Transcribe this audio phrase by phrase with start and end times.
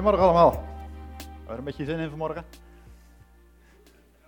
[0.00, 0.64] Goedemorgen allemaal.
[1.26, 2.44] Hebben we er een beetje zin in vanmorgen?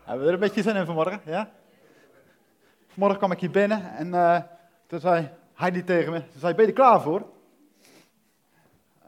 [0.02, 1.20] Hebben we er een beetje zin in vanmorgen?
[1.24, 1.50] Ja?
[2.86, 4.40] Vanmorgen kwam ik hier binnen en uh,
[4.86, 7.20] toen zei Heidi tegen me, ze zei, ben je er klaar voor?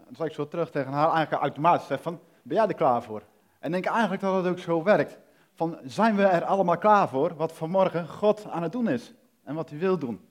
[0.06, 3.02] Toen zei ik zo terug tegen haar, eigenlijk automatisch, zeg van, ben jij er klaar
[3.02, 3.22] voor?
[3.58, 5.18] En denk eigenlijk dat het ook zo werkt.
[5.54, 9.14] Van, zijn we er allemaal klaar voor wat vanmorgen God aan het doen is?
[9.42, 10.28] En wat hij wil doen?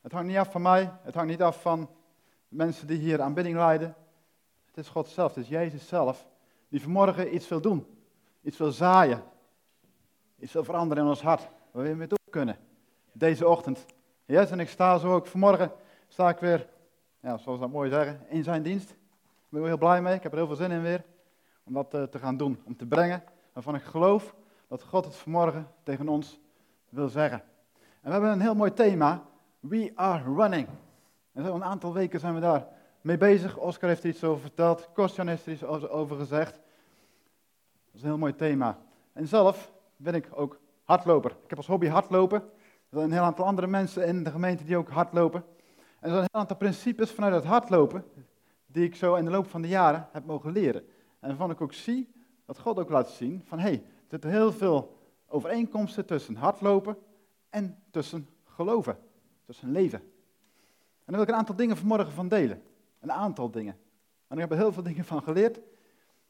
[0.00, 1.90] Het hangt niet af van mij, het hangt niet af van
[2.48, 3.94] mensen die hier aanbidding leiden.
[4.80, 6.26] Is God zelf, het is Jezus zelf,
[6.68, 7.86] die vanmorgen iets wil doen.
[8.42, 9.22] Iets wil zaaien.
[10.38, 12.56] Iets wil veranderen in ons hart, waar we mee door kunnen.
[13.12, 13.86] Deze ochtend.
[14.24, 15.72] Yes, en ik sta zo ook vanmorgen,
[16.08, 16.68] sta ik weer,
[17.20, 18.90] ja, zoals dat mooi zeggen, in zijn dienst.
[18.90, 21.04] Ik ben er heel blij mee, ik heb er heel veel zin in weer.
[21.64, 23.22] Om dat uh, te gaan doen, om te brengen
[23.52, 24.34] waarvan ik geloof
[24.68, 26.40] dat God het vanmorgen tegen ons
[26.88, 27.42] wil zeggen.
[28.00, 29.24] En we hebben een heel mooi thema,
[29.60, 30.68] We Are Running.
[31.32, 33.56] En zo een aantal weken zijn we daar mee bezig.
[33.56, 34.88] Oscar heeft er iets over verteld.
[34.92, 36.52] Kostjan heeft er iets over gezegd.
[36.52, 38.78] Dat is een heel mooi thema.
[39.12, 41.30] En zelf ben ik ook hardloper.
[41.30, 42.40] Ik heb als hobby hardlopen.
[42.40, 45.44] Er zijn een heel aantal andere mensen in de gemeente die ook hardlopen.
[46.00, 48.04] En er zijn een heel aantal principes vanuit het hardlopen
[48.66, 50.82] die ik zo in de loop van de jaren heb mogen leren.
[51.20, 52.12] En waarvan ik ook zie,
[52.46, 56.96] dat God ook laat zien, van hé, hey, er zitten heel veel overeenkomsten tussen hardlopen
[57.50, 58.98] en tussen geloven,
[59.46, 59.98] tussen leven.
[59.98, 62.62] En daar wil ik een aantal dingen vanmorgen van delen.
[63.00, 63.76] Een aantal dingen.
[64.28, 65.60] En ik heb er heel veel dingen van geleerd.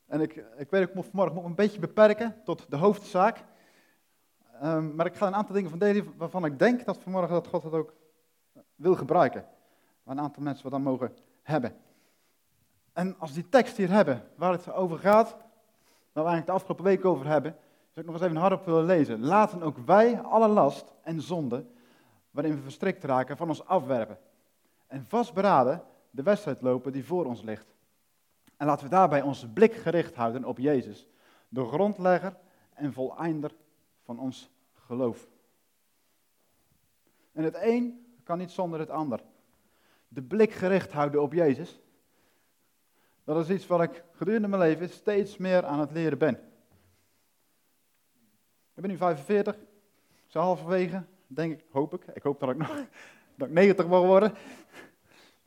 [0.06, 3.44] En ik, ik weet, ik moet vanmorgen nog een beetje beperken tot de hoofdzaak.
[4.62, 7.46] Um, maar ik ga een aantal dingen van delen waarvan ik denk dat vanmorgen dat
[7.46, 7.94] God het ook
[8.74, 9.46] wil gebruiken.
[10.02, 11.76] Waar een aantal mensen wat aan mogen hebben.
[12.92, 15.30] En als die tekst hier hebben, waar het over gaat,
[16.12, 17.56] waar we eigenlijk de afgelopen week over hebben,
[17.92, 19.20] zou ik nog eens even hardop willen lezen.
[19.20, 21.64] Laten ook wij alle last en zonde
[22.30, 24.18] waarin we verstrikt raken van ons afwerpen.
[24.86, 27.74] En vastberaden de wedstrijd lopen die voor ons ligt.
[28.56, 31.08] En laten we daarbij onze blik gericht houden op Jezus,
[31.48, 32.36] de grondlegger
[32.74, 33.54] en voleinder
[34.02, 35.28] van ons geloof.
[37.32, 39.20] En het een kan niet zonder het ander.
[40.08, 41.80] De blik gericht houden op Jezus,
[43.24, 46.34] dat is iets wat ik gedurende mijn leven steeds meer aan het leren ben.
[48.74, 49.56] Ik ben nu 45,
[50.26, 52.06] zo halverwege, denk ik, hoop ik.
[52.14, 52.68] Ik hoop dat ik nog
[53.36, 54.32] dat ik 90 mag worden.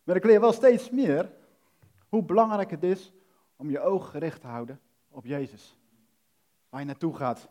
[0.04, 1.32] Maar ik leer wel steeds meer
[2.10, 3.14] hoe belangrijk het is
[3.56, 5.78] om je oog gericht te houden op Jezus.
[6.70, 7.48] Waar je naartoe gaat.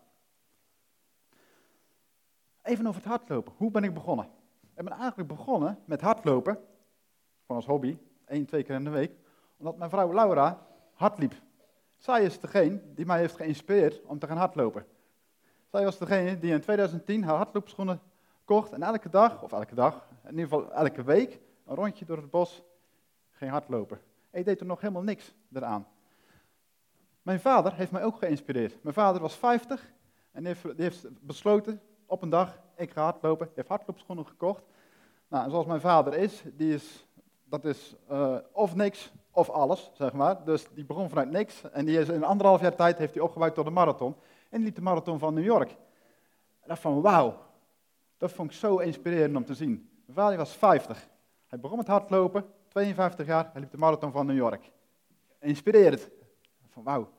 [2.62, 3.52] Even over het hardlopen.
[3.56, 4.28] Hoe ben ik begonnen?
[4.76, 9.12] Ik ben eigenlijk begonnen met hardlopen, gewoon als hobby, één, twee keer in de week,
[9.56, 11.34] omdat mijn vrouw Laura hardliep.
[11.98, 14.86] Zij is degene die mij heeft geïnspireerd om te gaan hardlopen.
[15.70, 18.00] Zij was degene die in 2010 haar hardloopschoenen
[18.44, 22.16] kocht en elke dag, of elke dag, in ieder geval elke week, een rondje door
[22.16, 22.62] het bos
[23.30, 24.00] ging hardlopen.
[24.30, 25.86] Ik deed er nog helemaal niks eraan.
[27.22, 28.82] Mijn vader heeft mij ook geïnspireerd.
[28.82, 29.92] Mijn vader was 50
[30.32, 33.46] en heeft, heeft besloten op een dag, ik ga hardlopen.
[33.46, 34.64] Hij heeft hardloopschoenen gekocht.
[35.28, 37.06] Nou, zoals mijn vader is, die is
[37.52, 40.44] dat is uh, of niks of alles, zeg maar.
[40.44, 43.54] Dus die begon vanuit niks en die is in anderhalf jaar tijd heeft hij opgebouwd
[43.54, 44.14] tot een marathon.
[44.48, 45.70] En die liep de marathon van New York.
[46.60, 47.38] En dacht van, wauw,
[48.16, 49.90] dat vond ik zo inspirerend om te zien.
[50.04, 51.08] Mijn vader was 50.
[51.52, 54.70] Hij begon met hardlopen, 52 jaar, hij liep de marathon van New York.
[55.40, 56.08] Inspirerend.
[56.68, 57.12] Van wauw.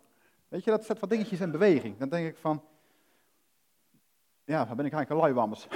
[0.48, 1.98] Weet je, dat zet wat dingetjes in beweging.
[1.98, 2.64] Dan denk ik van,
[4.44, 5.68] ja, dan ben ik eigenlijk een luiwammers.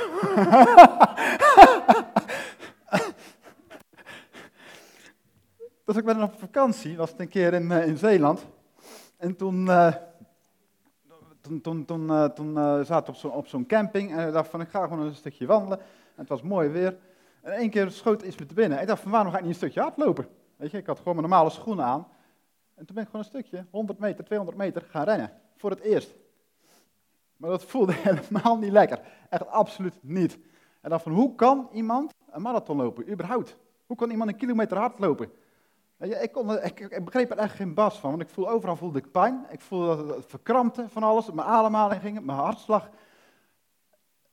[5.85, 8.45] dus ik ben op vakantie, was het een keer in, uh, in Zeeland.
[9.17, 9.95] En toen, uh,
[11.41, 14.69] toen, toen, toen, uh, toen zaten we op zo'n camping en ik dacht van ik
[14.69, 15.79] ga gewoon een stukje wandelen.
[15.79, 15.85] En
[16.15, 16.97] het was mooi weer.
[17.47, 18.81] En één keer schoot iets me te binnen.
[18.81, 20.27] Ik dacht van waarom ga ik niet een stukje hardlopen?
[20.55, 22.07] Weet je, ik had gewoon mijn normale schoenen aan.
[22.75, 25.31] En toen ben ik gewoon een stukje, 100 meter, 200 meter, gaan rennen.
[25.55, 26.15] Voor het eerst.
[27.37, 28.99] Maar dat voelde helemaal niet lekker.
[29.29, 30.37] Echt absoluut niet.
[30.81, 33.57] En dan van hoe kan iemand een marathon lopen, überhaupt?
[33.85, 35.31] Hoe kan iemand een kilometer hardlopen?
[35.99, 39.11] Ik, kon, ik, begreep er echt geen bas van, want ik voel, overal voelde ik
[39.11, 39.45] pijn.
[39.49, 42.89] Ik voelde dat het verkrampte van alles, mijn ademhaling ging, mijn hartslag.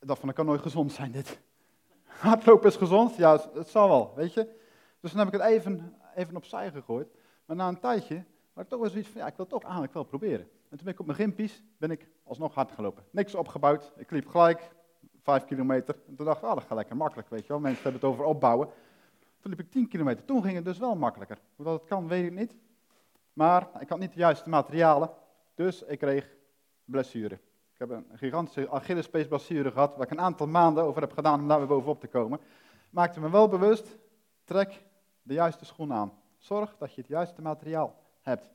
[0.01, 1.43] Ik dacht van, dat kan nooit gezond zijn dit.
[2.25, 3.17] Hardlopen is gezond?
[3.17, 4.49] Ja, het zal wel, weet je.
[5.01, 7.09] Dus dan heb ik het even, even opzij gegooid.
[7.45, 8.25] Maar na een tijdje
[8.63, 10.41] ik toch wel zoiets van, ja, ik wil het toch eigenlijk wel proberen.
[10.41, 13.05] En toen ben ik op mijn gimpies, ben ik alsnog hard gelopen.
[13.11, 14.71] Niks opgebouwd, ik liep gelijk,
[15.23, 15.97] vijf kilometer.
[16.09, 17.61] En toen dacht ik, ah, dat gaat lekker makkelijk, weet je wel.
[17.61, 18.69] Mensen hebben het over opbouwen.
[19.41, 20.25] Toen liep ik 10 kilometer.
[20.25, 21.39] Toen ging het dus wel makkelijker.
[21.57, 22.57] Hoe dat kan, weet ik niet.
[23.33, 25.11] Maar ik had niet de juiste materialen.
[25.55, 26.29] Dus ik kreeg
[26.85, 27.39] blessure.
[27.75, 31.49] Ik heb een gigantische Achillespeesblessure gehad, waar ik een aantal maanden over heb gedaan om
[31.49, 32.41] daar weer bovenop te komen.
[32.91, 33.99] Maakte me wel bewust,
[34.45, 34.85] trek
[35.23, 36.13] de juiste schoen aan.
[36.39, 38.51] Zorg dat je het juiste materiaal hebt.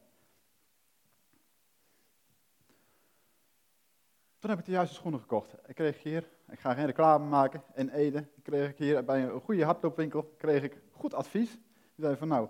[4.39, 5.53] Toen heb ik de juiste schoenen gekocht.
[5.67, 9.41] Ik kreeg hier, ik ga geen reclame maken, in Ede kreeg ik hier bij een
[9.41, 11.51] goede hardloopwinkel kreeg ik goed advies.
[11.95, 12.47] Die zei van nou,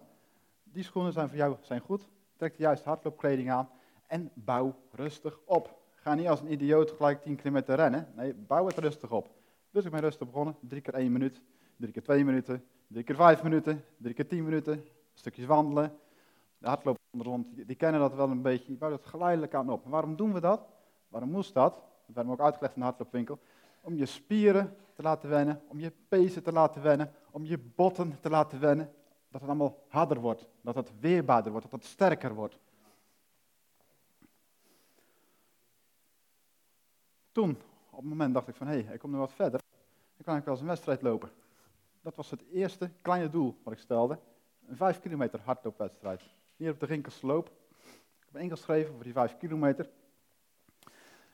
[0.64, 3.70] die schoenen zijn voor jou zijn goed, trek de juiste hardloopkleding aan
[4.08, 5.79] en bouw rustig op.
[6.10, 9.30] Ga niet als een idioot gelijk 10 kilometer rennen, nee, bouw het rustig op.
[9.72, 11.42] Dus ik ben rustig begonnen, drie keer één minuut,
[11.76, 15.98] drie keer twee minuten, drie keer vijf minuten, drie keer tien minuten, stukjes wandelen.
[16.58, 19.86] De hardlopers rond, die kennen dat wel een beetje, die bouwen dat geleidelijk aan op.
[19.86, 20.68] waarom doen we dat?
[21.08, 21.74] Waarom moest dat?
[22.06, 23.40] Dat werd me ook uitgelegd in de hardloopwinkel.
[23.82, 28.20] Om je spieren te laten wennen, om je pezen te laten wennen, om je botten
[28.22, 28.92] te laten wennen.
[29.32, 32.58] Dat het allemaal harder wordt, dat het weerbaarder wordt, dat het sterker wordt.
[37.32, 37.58] Toen,
[37.90, 39.60] op het moment dacht ik van, hé, hey, ik kom nu wat verder.
[40.16, 41.32] Dan kan ik wel eens een wedstrijd lopen.
[42.02, 44.20] Dat was het eerste kleine doel wat ik stelde.
[44.68, 46.22] Een 5 kilometer hardloopwedstrijd.
[46.56, 47.48] Hier op de Rinkersloop.
[48.20, 49.90] Ik heb ingeschreven voor die 5 kilometer.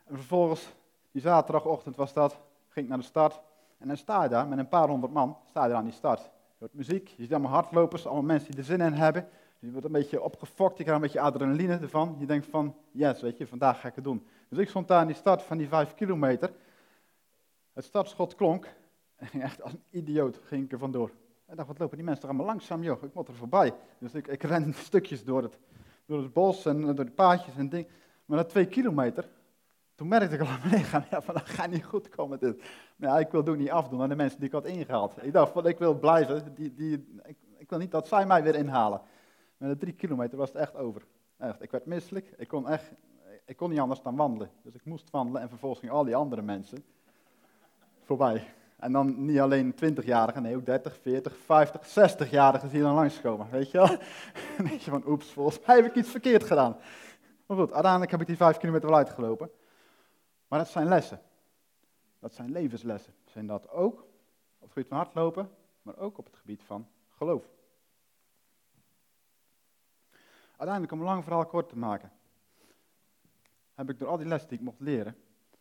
[0.06, 0.70] En vervolgens,
[1.12, 3.42] die zaterdagochtend was dat, ging ik naar de start.
[3.78, 5.94] En dan sta je daar met een paar honderd man, sta je daar aan die
[5.94, 6.22] start.
[6.22, 9.28] Je hoort muziek, je ziet allemaal hardlopers, allemaal mensen die er zin in hebben.
[9.66, 12.16] Je wordt een beetje opgefokt, je krijgt een beetje adrenaline ervan.
[12.20, 14.28] Je denkt van, yes, weet je, vandaag ga ik het doen.
[14.50, 16.52] Dus ik stond daar die start van die vijf kilometer.
[17.74, 18.68] Het startschot klonk
[19.16, 21.12] en ging echt als een idioot ging ik er vandoor.
[21.50, 23.74] Ik dacht, wat lopen die mensen toch allemaal langzaam, joh, ik moet er voorbij.
[23.98, 25.60] Dus ik, ik ren stukjes door het,
[26.06, 27.90] door het bos en door de paadjes en dingen.
[28.26, 29.30] Maar na twee kilometer,
[29.96, 32.64] toen merkte ik al aan mijn lichaam, ja, van, dat gaat niet goed komen dit.
[32.96, 35.16] Maar ik wil het ook niet afdoen aan de mensen die ik had ingehaald.
[35.22, 38.44] Ik dacht, van, ik wil blijven, die, die, ik, ik wil niet dat zij mij
[38.44, 39.02] weer inhalen.
[39.58, 41.06] Maar na drie kilometer was het echt over.
[41.38, 42.92] Echt, ik werd misselijk, ik kon, echt,
[43.46, 44.50] ik kon niet anders dan wandelen.
[44.62, 46.84] Dus ik moest wandelen en vervolgens gingen al die andere mensen
[48.04, 48.54] voorbij.
[48.78, 53.50] En dan niet alleen 20-jarigen, nee ook 30, 40, 50, 60-jarigen die dan langskomen.
[53.50, 53.98] Weet je wel?
[54.70, 56.78] weet je van, oeps, volgens mij heb ik iets verkeerd gedaan.
[57.46, 59.50] Maar goed, uiteindelijk heb ik die vijf kilometer wel uitgelopen.
[60.48, 61.22] Maar dat zijn lessen.
[62.20, 63.14] Dat zijn levenslessen.
[63.26, 65.50] Zijn dat ook op het gebied van hardlopen,
[65.82, 67.44] maar ook op het gebied van geloof.
[70.58, 72.12] Uiteindelijk, om een lang verhaal kort te maken,
[73.74, 75.16] heb ik door al die lessen die ik mocht leren,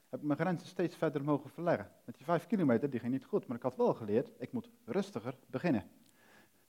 [0.08, 1.90] heb ik mijn grenzen steeds verder mogen verleggen.
[2.04, 4.70] Met die vijf kilometer, die ging niet goed, maar ik had wel geleerd, ik moet
[4.84, 5.90] rustiger beginnen.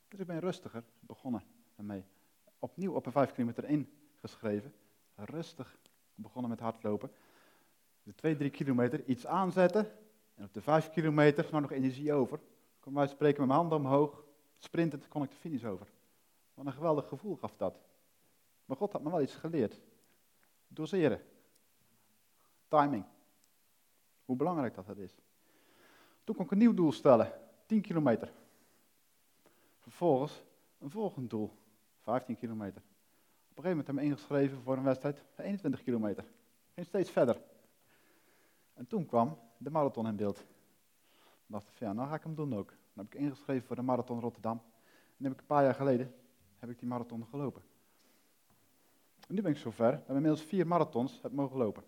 [0.07, 1.43] Dus ik ben rustiger begonnen
[1.75, 2.03] ermee.
[2.59, 4.73] Opnieuw op een vijf kilometer ingeschreven,
[5.15, 5.77] rustig
[6.15, 7.11] begonnen met hardlopen.
[8.03, 9.91] De twee, drie kilometer iets aanzetten
[10.35, 12.39] en op de vijf kilometer nog energie over.
[12.79, 14.23] Kon wij spreken met mijn handen omhoog,
[14.57, 15.87] sprintend kon ik de finish over.
[16.53, 17.79] Wat een geweldig gevoel gaf dat.
[18.65, 19.81] Maar God had me wel iets geleerd.
[20.67, 21.21] Doseren.
[22.67, 23.05] Timing.
[24.25, 25.15] Hoe belangrijk dat, dat is.
[26.23, 27.31] Toen kon ik een nieuw doel stellen.
[27.65, 28.33] 10 kilometer.
[29.79, 30.43] Vervolgens
[30.79, 31.51] een volgend doel.
[32.01, 32.81] 15 kilometer.
[33.49, 36.25] Op een gegeven moment heb ik me ingeschreven voor een wedstrijd van 21 kilometer.
[36.73, 37.41] Ging steeds verder.
[38.73, 40.39] En toen kwam de marathon in beeld.
[40.39, 40.45] Ik
[41.45, 42.69] dacht ik, ja, nou ga ik hem doen ook.
[42.69, 44.61] Dan heb ik ingeschreven voor de marathon Rotterdam.
[45.17, 46.15] En heb ik een paar jaar geleden
[46.59, 47.61] heb ik die marathon gelopen.
[49.27, 51.83] Nu ben ik zover dat ik inmiddels vier marathons heb mogen lopen.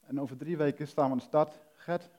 [0.00, 2.10] En over drie weken staan we aan de start, Gert,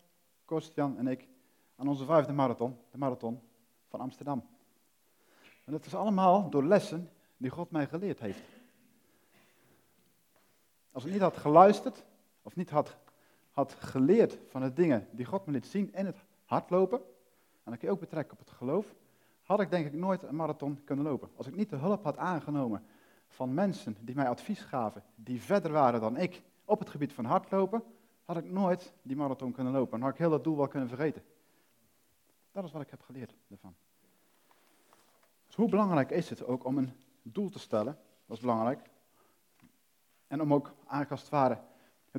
[0.45, 1.27] Kostjan en ik,
[1.75, 3.41] aan onze vijfde marathon, de marathon
[3.87, 4.45] van Amsterdam.
[5.65, 8.43] En dat is allemaal door lessen die God mij geleerd heeft.
[10.91, 12.03] Als ik niet had geluisterd,
[12.41, 12.97] of niet had,
[13.51, 16.97] had geleerd van de dingen die God me liet zien in het hardlopen,
[17.63, 18.95] en dat kun je ook betrekken op het geloof,
[19.41, 21.29] had ik denk ik nooit een marathon kunnen lopen.
[21.35, 22.83] Als ik niet de hulp had aangenomen
[23.31, 27.25] van mensen die mij advies gaven, die verder waren dan ik op het gebied van
[27.25, 27.83] hardlopen,
[28.25, 29.97] had ik nooit die marathon kunnen lopen.
[29.97, 31.23] En had ik heel dat doel wel kunnen vergeten.
[32.51, 33.75] Dat is wat ik heb geleerd ervan.
[35.45, 37.97] Dus hoe belangrijk is het ook om een doel te stellen?
[38.25, 38.89] Dat is belangrijk.
[40.27, 41.59] En om ook eigenlijk het ware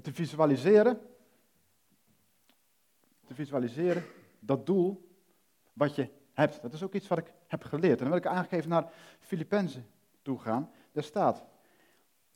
[0.03, 1.01] te visualiseren.
[3.25, 4.05] Te visualiseren,
[4.39, 5.09] dat doel
[5.73, 6.63] wat je hebt.
[6.63, 7.99] Dat is ook iets wat ik heb geleerd.
[7.99, 9.87] En dan wil ik eigenlijk even naar Filippenzen
[10.23, 10.71] toe gaan.
[10.93, 11.45] Daar staat,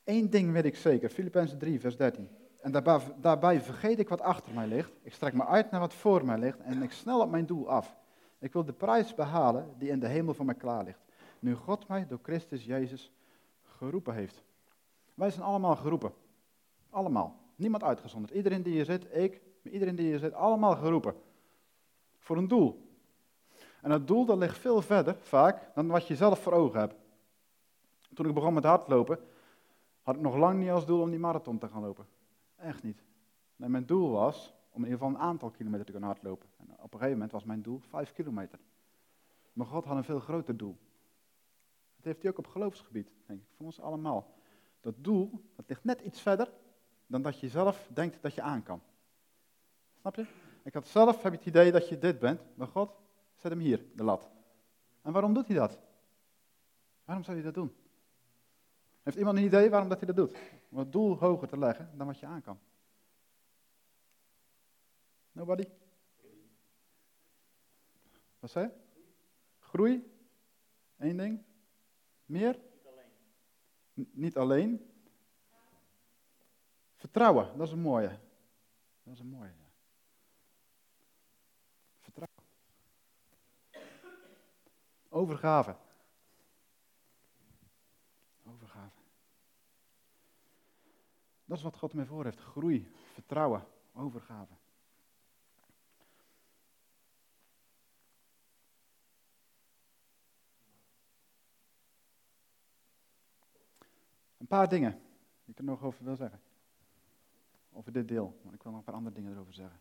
[0.03, 2.29] één ding weet ik zeker, Filippenzen 3, vers 13.
[2.61, 4.91] En daarbij, daarbij vergeet ik wat achter mij ligt.
[5.01, 7.69] Ik strek me uit naar wat voor mij ligt en ik snel op mijn doel
[7.69, 7.97] af.
[8.39, 11.05] Ik wil de prijs behalen die in de hemel voor mij klaar ligt.
[11.39, 13.11] Nu God mij door Christus Jezus
[13.63, 14.43] geroepen heeft.
[15.13, 16.13] Wij zijn allemaal geroepen.
[16.89, 17.39] Allemaal.
[17.55, 18.33] Niemand uitgezonderd.
[18.33, 21.15] Iedereen die hier zit, ik, iedereen die hier zit, allemaal geroepen.
[22.17, 22.87] Voor een doel.
[23.81, 26.95] En dat doel dat ligt veel verder, vaak, dan wat je zelf voor ogen hebt.
[28.17, 29.19] Toen ik begon met hardlopen,
[30.01, 32.07] had ik nog lang niet als doel om die marathon te gaan lopen.
[32.55, 33.03] Echt niet.
[33.55, 36.49] Mijn doel was om in ieder geval een aantal kilometer te kunnen hardlopen.
[36.57, 38.59] En op een gegeven moment was mijn doel vijf kilometer.
[39.53, 40.77] Maar God had een veel groter doel.
[41.95, 44.33] Dat heeft hij ook op geloofsgebied, denk ik, voor ons allemaal.
[44.79, 46.51] Dat doel, dat ligt net iets verder,
[47.07, 48.81] dan dat je zelf denkt dat je aan kan.
[49.99, 50.25] Snap je?
[50.63, 52.91] Ik had zelf heb het idee dat je dit bent, maar God
[53.35, 54.29] zet hem hier, de lat.
[55.01, 55.79] En waarom doet hij dat?
[57.05, 57.75] Waarom zou hij dat doen?
[59.07, 60.37] Heeft iemand een idee waarom dat hij dat doet?
[60.69, 62.59] Om het doel hoger te leggen dan wat je aan kan.
[65.31, 65.67] Nobody?
[68.39, 68.71] Wat zei?
[69.59, 70.11] Groei?
[70.97, 71.43] Eén ding?
[72.25, 72.59] Meer?
[73.93, 74.93] Niet alleen.
[76.95, 78.19] Vertrouwen, dat is een mooie.
[79.03, 79.53] Dat is een mooie.
[79.57, 79.69] Ja.
[81.99, 82.43] Vertrouwen.
[85.09, 85.75] Overgave.
[91.47, 92.39] Dat is wat God mij voor heeft.
[92.39, 94.53] Groei, vertrouwen, overgave.
[104.37, 104.91] Een paar dingen
[105.43, 106.41] die ik er nog over wil zeggen.
[107.71, 109.79] Over dit deel, maar ik wil nog een paar andere dingen erover zeggen.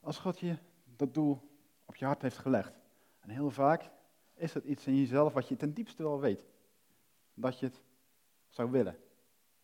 [0.00, 0.58] Als God je
[0.96, 1.40] dat doel
[1.84, 2.78] op je hart heeft gelegd,
[3.20, 3.90] en heel vaak
[4.34, 6.44] is het iets in jezelf wat je ten diepste wel weet,
[7.34, 7.82] dat je het
[8.48, 8.98] zou willen.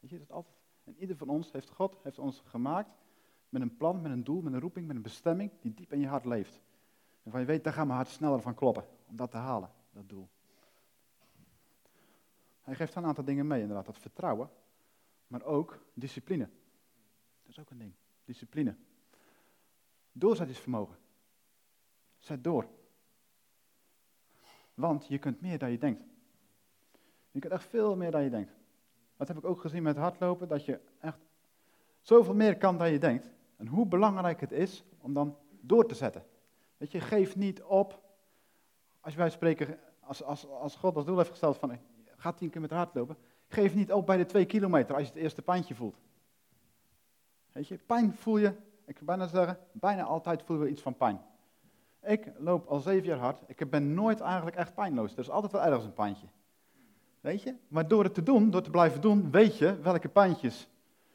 [0.04, 2.90] Weet je, dat altijd, en ieder van ons heeft God heeft ons gemaakt
[3.49, 6.00] met een plan, met een doel, met een roeping, met een bestemming die diep in
[6.00, 6.61] je hart leeft.
[7.23, 9.70] En van je weet, daar gaat mijn hart sneller van kloppen, om dat te halen,
[9.92, 10.28] dat doel.
[12.61, 13.87] Hij geeft een aantal dingen mee, inderdaad.
[13.87, 14.50] Dat vertrouwen,
[15.26, 16.49] maar ook discipline.
[17.42, 17.92] Dat is ook een ding.
[18.25, 18.76] Discipline.
[20.12, 20.96] Doorzettingsvermogen.
[22.18, 22.68] Zet door.
[24.75, 26.02] Want je kunt meer dan je denkt.
[27.30, 28.62] Je kunt echt veel meer dan je denkt.
[29.16, 31.18] Dat heb ik ook gezien met hardlopen, dat je echt
[32.00, 33.30] zoveel meer kan dan je denkt.
[33.56, 36.25] En hoe belangrijk het is om dan door te zetten.
[36.76, 38.02] Weet je, geef niet op.
[39.00, 41.78] Als wij spreken, als, als, als God als doel heeft gesteld van
[42.16, 43.16] ga tien keer hardlopen.
[43.49, 45.97] Geef niet op bij de twee kilometer als je het eerste pijntje voelt.
[47.52, 48.54] Weet je, pijn voel je,
[48.85, 51.21] ik kan bijna zeggen, bijna altijd voelen we iets van pijn.
[52.02, 55.12] Ik loop al zeven jaar hard, ik ben nooit eigenlijk echt pijnloos.
[55.12, 56.26] Er is altijd wel ergens een pijntje.
[57.25, 57.54] Weet je?
[57.69, 60.69] Maar door het te doen, door te blijven doen, weet je welke pijntjes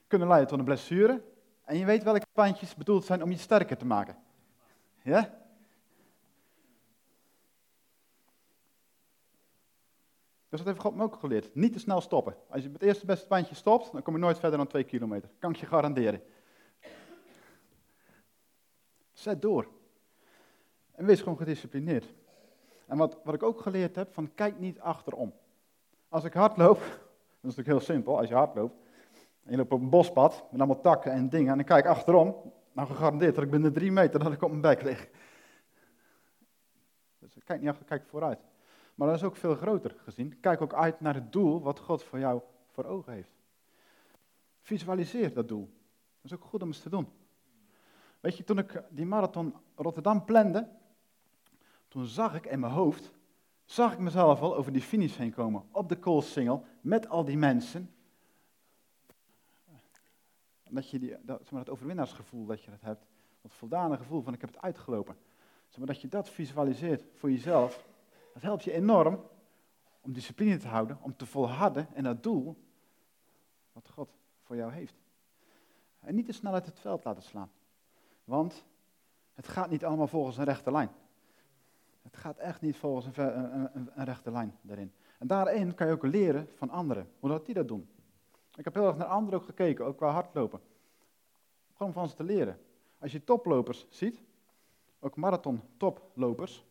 [0.08, 1.24] kunnen leiden tot een blessure.
[1.63, 4.18] En je weet welke pijntjes bedoeld zijn om je sterker te maken.
[5.01, 5.22] Ja?
[10.50, 11.56] Dus dat heeft God me ook geleerd.
[11.56, 12.36] Niet te snel stoppen.
[12.48, 14.84] Als je met het eerste beste pijntje stopt, dan kom je nooit verder dan twee
[14.84, 15.30] kilometer.
[15.39, 16.22] Kan ik je garanderen.
[19.12, 19.68] Zet door.
[20.92, 22.13] En wees gewoon gedisciplineerd.
[22.86, 25.34] En wat, wat ik ook geleerd heb, van kijk niet achterom.
[26.10, 26.80] Als ik hardloop,
[27.42, 28.75] dat is natuurlijk heel simpel, als je hardloopt,
[29.44, 32.36] en je loopt op een bospad, met allemaal takken en dingen, en ik kijk achterom,
[32.72, 35.10] nou gegarandeerd dat ik binnen drie meter dat ik op mijn bek lig.
[37.20, 38.39] Dus kijk niet achter, kijk vooruit.
[38.96, 40.39] Maar dat is ook veel groter gezien.
[40.39, 43.32] Kijk ook uit naar het doel wat God voor jou voor ogen heeft.
[44.62, 45.70] Visualiseer dat doel.
[46.22, 47.08] Dat is ook goed om eens te doen.
[48.20, 50.68] Weet je, toen ik die marathon Rotterdam plande,
[51.88, 53.12] toen zag ik in mijn hoofd,
[53.72, 57.38] zag ik mezelf al over die finish heen komen, op de Koolsingel, met al die
[57.38, 57.94] mensen.
[60.70, 63.06] Dat je die, dat, zeg maar, het overwinnaarsgevoel dat je dat hebt,
[63.42, 65.16] dat voldane gevoel van ik heb het uitgelopen.
[65.68, 67.86] Zeg maar, dat je dat visualiseert voor jezelf,
[68.34, 69.24] dat helpt je enorm
[70.02, 72.58] om discipline te houden, om te volharden in dat doel
[73.72, 74.10] wat God
[74.42, 74.96] voor jou heeft.
[76.00, 77.52] En niet te snel uit het veld laten slaan.
[78.24, 78.66] Want
[79.34, 80.90] het gaat niet allemaal volgens een rechte lijn.
[82.12, 84.92] Het gaat echt niet volgens een, rechte lijn daarin.
[85.20, 87.89] En daarin kan je ook leren van anderen, hoe dat die dat doen.
[88.56, 90.60] Ik heb heel erg naar anderen ook gekeken, ook qua hardlopen.
[91.74, 92.60] Gewoon van ze te leren.
[93.00, 94.22] Als je toplopers ziet,
[95.00, 96.66] ook marathon toplopers,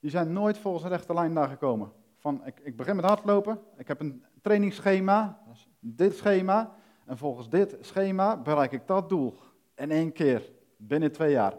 [0.00, 1.92] die zijn nooit volgens een rechte lijn daar gekomen.
[2.16, 5.42] Van, ik, ik begin met hardlopen, ik heb een trainingsschema,
[5.80, 6.74] dit schema,
[7.06, 9.34] en volgens dit schema bereik ik dat doel.
[9.74, 11.54] In één keer, binnen twee jaar.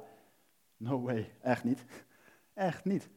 [0.78, 1.86] No way, echt niet.
[2.60, 3.10] Echt niet.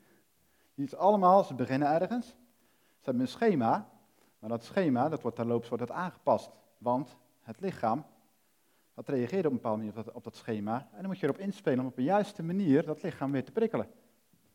[0.75, 2.27] Niet allemaal, ze beginnen ergens.
[2.27, 3.91] Ze hebben een schema,
[4.39, 6.51] maar dat schema, dat wordt terloops wordt dat aangepast.
[6.79, 8.05] Want het lichaam,
[8.95, 10.89] dat reageert op een bepaalde manier op dat, schema.
[10.93, 13.53] En dan moet je erop inspelen om op de juiste manier dat lichaam weer te
[13.53, 13.91] prikkelen.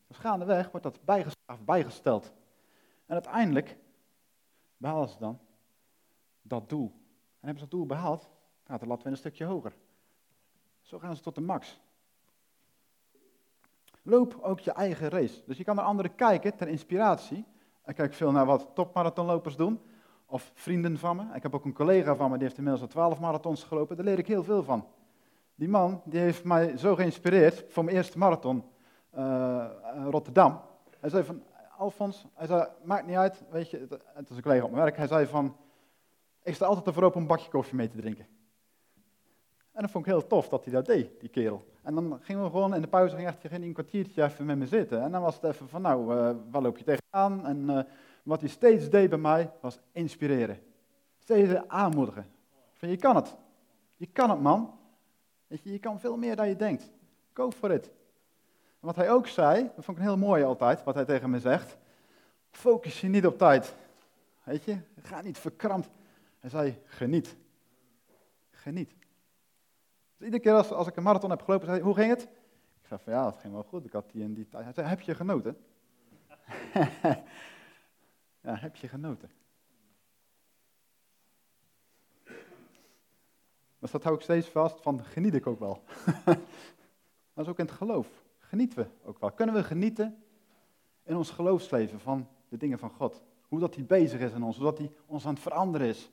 [0.08, 1.26] Dus gaandeweg wordt dat
[1.66, 2.34] bijgesteld.
[3.06, 3.78] En uiteindelijk
[4.78, 5.40] behalen ze dan
[6.42, 6.92] dat doel.
[7.40, 8.30] En hebben ze dat doel behaald,
[8.64, 9.76] gaat de lat weer een stukje hoger.
[10.82, 11.80] Zo gaan ze tot de max.
[14.10, 15.42] Loop ook je eigen race.
[15.46, 17.46] Dus je kan naar anderen kijken ter inspiratie.
[17.86, 19.80] Ik kijk veel naar wat topmarathonlopers doen.
[20.26, 21.24] Of vrienden van me.
[21.36, 23.96] Ik heb ook een collega van me, die heeft inmiddels al twaalf marathons gelopen.
[23.96, 24.88] Daar leer ik heel veel van.
[25.56, 28.64] Die man, die heeft mij zo geïnspireerd voor mijn eerste marathon.
[29.10, 29.66] Eh,
[30.10, 30.62] Rotterdam.
[31.00, 31.44] Hij zei van,
[31.78, 34.98] Alfons, hij zei, maakt niet uit, weet je, het is een collega op mijn werk.
[34.98, 35.58] Hij zei van,
[36.44, 38.28] Ik sta altijd ervoor op een bakje koffie mee te drinken.
[39.72, 41.66] En dat vond ik heel tof dat hij dat deed, die kerel.
[41.88, 44.58] En dan gingen we gewoon in de pauze ging echt geen een kwartiertje even met
[44.58, 45.02] me zitten.
[45.02, 47.46] En dan was het even van, nou, uh, waar loop je tegenaan?
[47.46, 47.80] En uh,
[48.24, 50.60] wat hij steeds deed bij mij, was inspireren.
[51.20, 52.28] Steeds aanmoedigen.
[52.74, 53.38] Van, je kan het.
[53.96, 54.80] Je kan het, man.
[55.48, 56.92] Weet je, je kan veel meer dan je denkt.
[57.34, 57.86] Go for it.
[58.80, 61.40] En wat hij ook zei, dat vond ik heel mooi altijd, wat hij tegen me
[61.40, 61.78] zegt.
[62.50, 63.76] Focus je niet op tijd.
[64.44, 65.90] Weet je, ga niet verkrampt.
[66.40, 67.36] Hij zei, geniet.
[68.52, 68.97] Geniet.
[70.18, 72.22] Dus iedere keer als, als ik een marathon heb gelopen, zei hij, hoe ging het?
[72.82, 73.86] Ik zei van ja, het ging wel goed.
[73.86, 74.76] Ik had die en die tijd.
[74.76, 75.58] Zei, heb je genoten?
[78.46, 79.32] ja, heb je genoten?
[83.80, 85.84] Dus dat hou ik steeds vast, van geniet ik ook wel.
[87.34, 88.08] dat is ook in het geloof.
[88.40, 89.32] Genieten we ook wel.
[89.32, 90.24] Kunnen we genieten
[91.04, 93.24] in ons geloofsleven van de dingen van God?
[93.48, 96.12] Hoe dat hij bezig is in ons, hoe dat hij ons aan het veranderen is.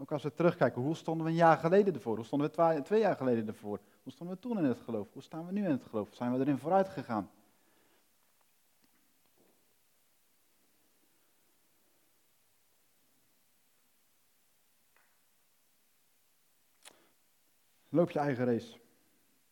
[0.00, 2.16] Ook als we terugkijken, hoe stonden we een jaar geleden ervoor?
[2.16, 3.80] Hoe stonden we twee, jaar geleden ervoor?
[4.02, 5.12] Hoe stonden we toen in het geloof?
[5.12, 6.08] Hoe staan we nu in het geloof?
[6.12, 7.30] Zijn we erin vooruit gegaan?
[17.88, 18.78] Loop je eigen race.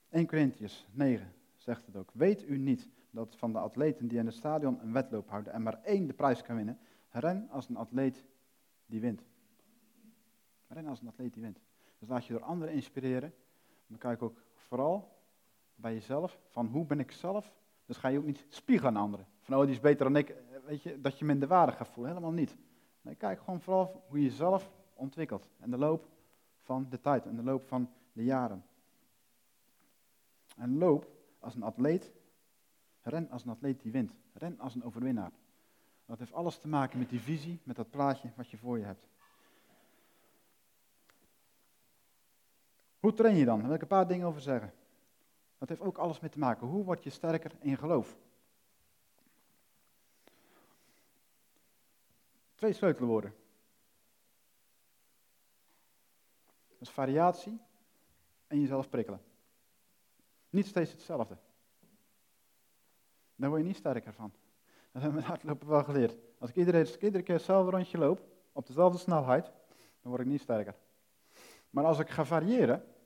[0.09, 2.11] 1 Corinthians 9 zegt het ook.
[2.13, 5.63] Weet u niet dat van de atleten die in het stadion een wedloop houden en
[5.63, 6.79] maar één de prijs kan winnen,
[7.11, 8.25] ren als een atleet
[8.87, 9.23] die wint.
[10.69, 11.61] Ren als een atleet die wint.
[11.99, 13.35] Dus laat je door anderen inspireren.
[13.87, 15.17] Dan kijk ook vooral
[15.75, 17.55] bij jezelf, van hoe ben ik zelf?
[17.87, 19.27] Dus ga je ook niet spiegelen aan anderen.
[19.41, 20.35] Van oh, die is beter dan ik,
[20.65, 22.13] weet je, dat je minder waardig gaat voelen.
[22.13, 22.57] Helemaal niet.
[23.01, 25.49] Nee, kijk gewoon vooral hoe je jezelf ontwikkelt.
[25.59, 26.09] En de loop
[26.57, 28.65] van de tijd, en de loop van de jaren.
[30.57, 32.13] En loop als een atleet,
[33.03, 34.15] ren als een atleet die wint.
[34.33, 35.33] Ren als een overwinnaar.
[36.07, 38.85] Dat heeft alles te maken met die visie, met dat plaatje wat je voor je
[38.85, 39.09] hebt.
[43.09, 43.59] Hoe train je dan?
[43.59, 44.73] Daar wil ik een paar dingen over zeggen.
[45.59, 46.67] Dat heeft ook alles mee te maken.
[46.67, 48.17] Hoe word je sterker in geloof?
[52.55, 53.35] Twee sleutelwoorden.
[56.81, 57.61] Variatie
[58.47, 59.21] en jezelf prikkelen.
[60.51, 61.37] Niet steeds hetzelfde.
[63.37, 64.33] Daar word je niet sterker van.
[64.93, 66.17] Dat hebben we hardlopen wel geleerd.
[66.39, 68.21] Als ik iedere, iedere keer hetzelfde rondje loop,
[68.53, 69.45] op dezelfde snelheid,
[70.01, 70.75] dan word ik niet sterker.
[71.71, 72.97] Maar als ik ga variëren,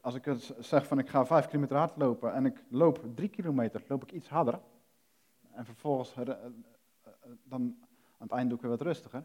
[0.00, 3.84] als ik zeg van ik ga vijf kilometer hard lopen en ik loop drie kilometer,
[3.88, 4.60] loop ik iets harder.
[5.52, 6.36] En vervolgens, eh, eh,
[7.44, 7.62] dan
[8.18, 9.24] aan het eind doe ik weer wat rustiger.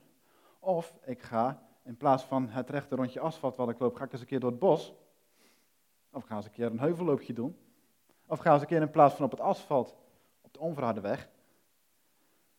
[0.60, 4.12] Of ik ga, in plaats van het rechte rondje asfalt wat ik loop, ga ik
[4.12, 4.94] eens een keer door het bos.
[6.12, 7.58] Of ga eens een keer een heuvelloopje doen.
[8.26, 9.96] Of ga eens een keer in plaats van op het asfalt,
[10.42, 11.30] op de onverharde weg.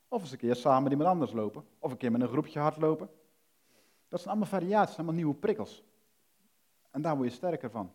[0.08, 1.64] Of eens een keer samen met iemand anders lopen.
[1.78, 3.10] Of een keer met een groepje hardlopen.
[4.08, 5.84] Dat zijn allemaal variaties, allemaal nieuwe prikkels.
[6.90, 7.92] En daar word je sterker van.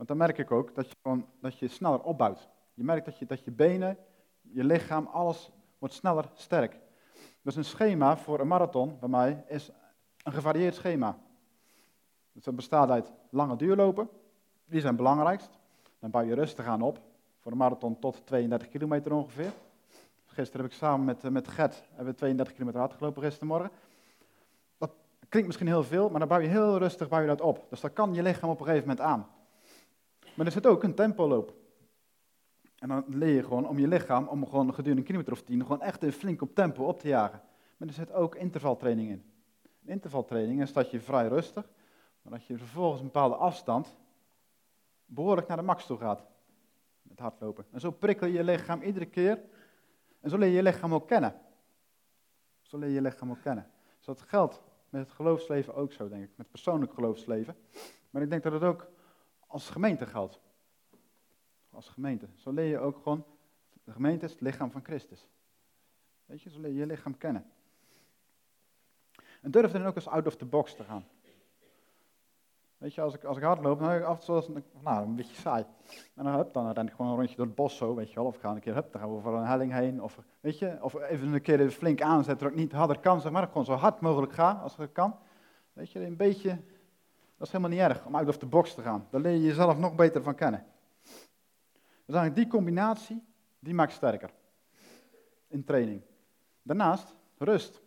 [0.00, 2.48] Want dan merk ik ook dat je, gewoon, dat je sneller opbouwt.
[2.74, 3.96] Je merkt dat je, dat je benen,
[4.40, 6.78] je lichaam, alles wordt sneller sterk.
[7.42, 9.70] Dus een schema voor een marathon bij mij is
[10.22, 11.18] een gevarieerd schema.
[12.32, 14.08] Dus dat bestaat uit lange duurlopen,
[14.64, 15.58] die zijn belangrijkst.
[15.98, 17.00] Dan bouw je rustig aan op,
[17.40, 19.52] voor een marathon tot 32 kilometer ongeveer.
[20.26, 23.70] Gisteren heb ik samen met, met Gert hebben we 32 kilometer hard gelopen gistermorgen
[25.30, 27.66] klinkt misschien heel veel, maar dan bouw je heel rustig bouw je dat op.
[27.68, 29.26] Dus dan kan je lichaam op een gegeven moment aan.
[30.34, 31.54] Maar er zit ook een tempoloop.
[32.78, 35.62] En dan leer je gewoon om je lichaam, om gewoon gedurende een kilometer of tien,
[35.62, 37.42] gewoon echt flink op tempo op te jagen.
[37.76, 39.24] Maar er zit ook intervaltraining in.
[39.84, 41.70] Intervaltraining is dat je vrij rustig,
[42.22, 43.96] maar dat je vervolgens een bepaalde afstand
[45.04, 46.24] behoorlijk naar de max toe gaat.
[47.02, 47.66] Met hardlopen.
[47.70, 49.42] En zo prikkel je je lichaam iedere keer.
[50.20, 51.34] En zo leer je je lichaam ook kennen.
[52.60, 53.70] Zo leer je je lichaam ook kennen.
[53.96, 56.28] Dus dat geldt met het geloofsleven ook zo, denk ik.
[56.28, 57.56] Met het persoonlijk geloofsleven.
[58.10, 58.90] Maar ik denk dat het ook
[59.50, 60.40] als gemeente geldt.
[61.70, 62.28] Als gemeente.
[62.34, 63.24] Zo leer je ook gewoon,
[63.84, 65.28] de gemeente is het lichaam van Christus.
[66.24, 67.50] Weet je, zo leer je je lichaam kennen.
[69.40, 71.04] En durf dan ook eens out of the box te gaan.
[72.78, 75.16] Weet je, als ik, als ik hard loop, dan heb ik af en nou, een
[75.16, 75.64] beetje saai.
[76.14, 78.14] En dan, hup, dan ren ik gewoon een rondje door het bos zo, weet je
[78.14, 78.24] wel.
[78.24, 80.02] Of ik ga een keer, hup, dan gaan we over een helling heen.
[80.02, 83.32] Of, weet je, of even een keer flink aanzetten, dat ik niet harder kan, zeg
[83.32, 83.46] maar.
[83.46, 85.18] gewoon zo hard mogelijk ga, als het kan.
[85.72, 86.60] Weet je, een beetje,
[87.40, 89.06] dat is helemaal niet erg, om out of the box te gaan.
[89.10, 90.66] Daar leer je jezelf nog beter van kennen.
[92.04, 93.22] Dus eigenlijk die combinatie,
[93.58, 94.30] die maakt sterker.
[95.46, 96.02] In training.
[96.62, 97.80] Daarnaast, rust.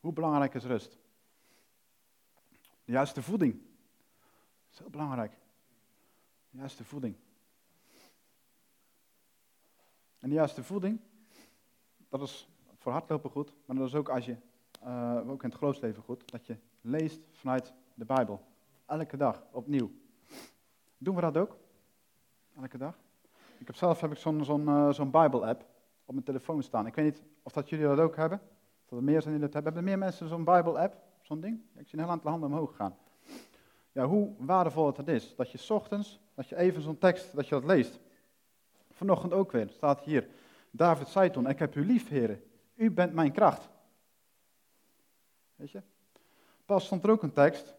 [0.00, 0.98] Hoe belangrijk is rust?
[2.84, 3.60] De juiste voeding
[4.70, 5.32] is heel belangrijk.
[6.50, 7.16] De juiste voeding.
[10.18, 11.00] En de juiste voeding,
[12.08, 12.48] dat is
[12.78, 14.36] voor hardlopen goed, maar dat is ook als je
[14.84, 18.46] uh, ook in het geloofsleven goed, dat je leest vanuit de Bijbel.
[18.88, 19.90] Elke dag, opnieuw.
[20.98, 21.56] Doen we dat ook?
[22.56, 22.98] Elke dag?
[23.58, 25.64] Ik heb zelf heb ik zo'n zo'n uh, zo'n Bijbel-app
[26.04, 26.86] op mijn telefoon staan.
[26.86, 28.40] Ik weet niet of dat jullie dat ook hebben.
[28.84, 29.72] Of er meer zijn die dat hebben.
[29.72, 30.96] Hebben er meer mensen zo'n Bijbel-app?
[31.20, 31.60] Zo'n ding?
[31.76, 32.96] Ik zie een heel aantal handen omhoog gaan.
[33.92, 35.34] Ja, hoe waardevol het is.
[35.36, 38.00] Dat je ochtends, dat je even zo'n tekst, dat je dat leest.
[38.90, 40.28] Vanochtend ook weer, staat hier.
[40.70, 42.42] David zei toen, ik heb u lief, heren.
[42.74, 43.68] U bent mijn kracht.
[45.56, 45.82] Weet je?
[46.64, 47.77] Pas stond er ook een tekst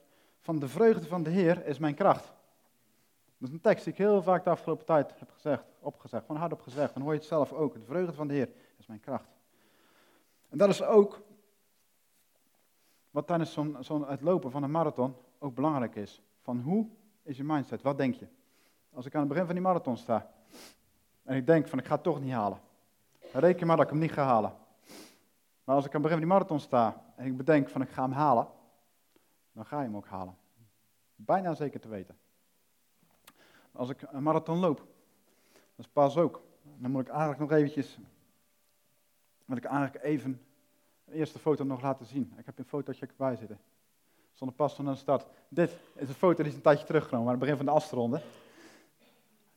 [0.50, 2.34] van de vreugde van de Heer is mijn kracht.
[3.38, 6.42] Dat is een tekst die ik heel vaak de afgelopen tijd heb gezegd, opgezegd, gewoon
[6.42, 6.94] hardop gezegd.
[6.94, 7.74] Dan hoor je het zelf ook.
[7.74, 9.30] De vreugde van de Heer is mijn kracht.
[10.50, 11.22] En dat is ook
[13.12, 16.22] wat tijdens zo'n, zo'n, het lopen van een marathon ook belangrijk is.
[16.42, 16.88] Van hoe
[17.24, 17.82] is je mindset?
[17.82, 18.28] Wat denk je?
[18.94, 20.32] Als ik aan het begin van die marathon sta
[21.24, 22.60] en ik denk van ik ga het toch niet halen.
[23.34, 24.54] Reken maar dat ik hem niet ga halen.
[25.64, 27.90] Maar als ik aan het begin van die marathon sta en ik bedenk van ik
[27.90, 28.48] ga hem halen,
[29.52, 30.38] dan ga je hem ook halen.
[31.26, 32.18] Bijna zeker te weten.
[33.72, 34.78] Als ik een marathon loop,
[35.54, 36.42] dat is pas ook.
[36.78, 37.98] Dan moet ik eigenlijk nog eventjes,
[39.46, 40.42] moet ik eigenlijk even
[41.04, 42.34] de eerste foto nog laten zien.
[42.38, 43.60] Ik heb een fotootje erbij zitten.
[44.34, 45.26] Zonder pas van een start.
[45.50, 48.22] Dit is een foto die is een tijdje teruggenomen, aan het begin van de afronde.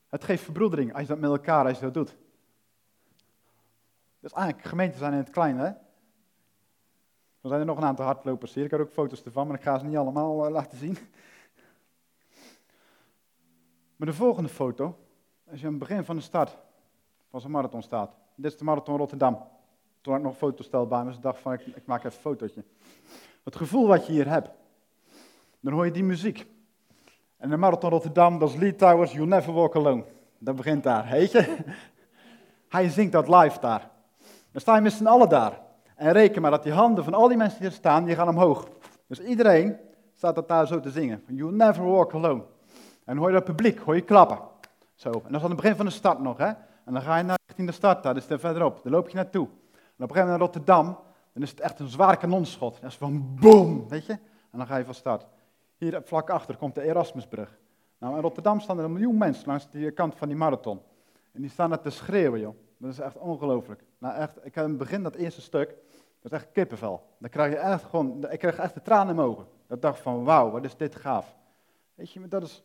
[0.09, 2.17] Het geeft verbroedering als je dat met elkaar, als je dat doet.
[4.21, 5.67] Dus eigenlijk, gemeenten zijn in het klein, hè?
[7.41, 8.65] Er zijn er nog een aantal hardlopers hier.
[8.65, 10.99] Ik heb ook foto's ervan, maar ik ga ze niet allemaal uh, laten zien.
[14.03, 14.99] Maar de volgende foto,
[15.45, 16.57] je aan het begin van de start
[17.31, 18.15] van zo'n marathon staat.
[18.35, 19.35] Dit is de marathon Rotterdam.
[20.01, 21.99] Toen had ik nog een fotostel bij me, dus ik dacht van ik, ik maak
[21.99, 22.65] even een fotootje.
[23.45, 24.51] Het gevoel wat je hier hebt,
[25.61, 26.47] dan hoor je die muziek.
[27.37, 30.05] En de marathon Rotterdam, dat is Lee Towers, You Never Walk Alone.
[30.39, 31.57] Dat begint daar, weet je?
[32.69, 33.91] Hij zingt dat live daar.
[34.51, 35.61] Dan sta je met z'n allen daar.
[35.97, 38.29] En reken maar dat die handen van al die mensen die er staan, die gaan
[38.29, 38.69] omhoog.
[39.07, 39.77] Dus iedereen
[40.13, 41.23] staat dat daar zo te zingen.
[41.27, 42.43] You never walk alone.
[43.05, 44.39] En hoor je dat publiek, hoor je klappen.
[44.95, 45.11] Zo.
[45.11, 46.53] En dat is aan het begin van de start nog, hè.
[46.85, 48.83] En dan ga je naar richting de start, daar is er verderop.
[48.83, 49.47] Daar loop je naartoe.
[49.47, 50.99] En op een gegeven moment naar Rotterdam,
[51.33, 52.81] dan is het echt een zwaar kanonschot.
[52.81, 54.13] Dat is van boom, weet je.
[54.51, 55.27] En dan ga je van start.
[55.77, 57.59] Hier vlak achter komt de Erasmusbrug.
[57.99, 60.81] Nou, in Rotterdam staan er een miljoen mensen langs die kant van die marathon.
[61.33, 62.55] En die staan er te schreeuwen, joh.
[62.77, 63.85] Dat is echt ongelooflijk.
[63.99, 65.69] Nou, echt, ik heb in het begin dat eerste stuk,
[66.21, 67.07] dat is echt kippenvel.
[67.19, 69.47] Dan krijg je echt gewoon, ik kreeg echt de tranen in mijn ogen.
[69.67, 71.37] Dat dacht van, wauw, wat is dit gaaf.
[71.95, 72.63] Weet je, dat is,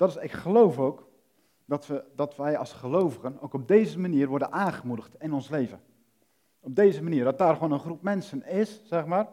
[0.00, 1.08] dat is, ik geloof ook
[1.64, 5.80] dat, we, dat wij als gelovigen ook op deze manier worden aangemoedigd in ons leven.
[6.60, 9.28] Op deze manier, dat daar gewoon een groep mensen is, zeg maar.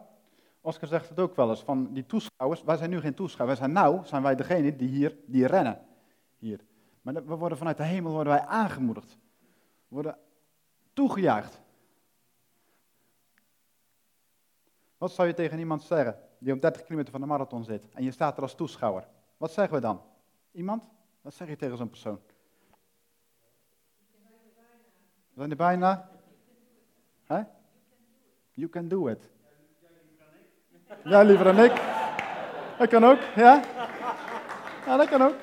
[0.60, 3.68] Oscar zegt het ook wel eens, van die toeschouwers, wij zijn nu geen toeschouwers, wij
[3.68, 5.80] zijn nou, zijn wij degene die hier, die rennen.
[6.38, 6.60] Hier.
[7.02, 9.18] Maar we worden vanuit de hemel worden wij aangemoedigd.
[9.88, 10.18] We worden
[10.92, 11.60] toegejuicht.
[14.98, 18.04] Wat zou je tegen iemand zeggen die op 30 kilometer van de marathon zit en
[18.04, 19.08] je staat er als toeschouwer?
[19.36, 20.00] Wat zeggen we dan?
[20.52, 20.82] Iemand?
[21.20, 22.20] Wat zeg je tegen zo'n persoon?
[25.28, 26.10] We zijn er bijna.
[27.24, 27.42] Hè?
[28.52, 29.30] You can do it.
[31.04, 31.72] Ja, liever dan ik.
[32.78, 33.62] Dat kan ook, ja?
[34.86, 35.36] Ja, dat kan ook.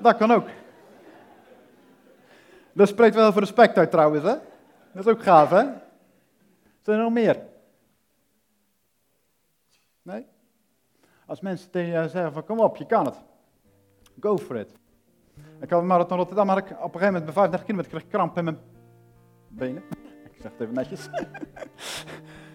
[0.00, 0.48] Dat kan ook.
[2.72, 4.34] Dat spreekt wel voor respect uit trouwens, hè?
[4.92, 5.64] Dat is ook gaaf, hè?
[6.82, 7.42] Zijn er nog meer?
[10.02, 10.26] Nee?
[11.26, 13.22] Als mensen tegen je zeggen van kom op, je kan het.
[14.24, 14.74] Go for it.
[15.60, 18.02] Ik had een marathon Rotterdam, maar ik op een gegeven moment bij 35 kilometer kreeg
[18.02, 18.58] ik kramp in mijn
[19.48, 19.82] benen.
[20.34, 21.06] Ik zeg het even netjes.
[21.12, 21.34] en op een